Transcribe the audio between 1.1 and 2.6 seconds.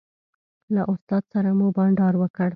سره مو بانډار وکړ.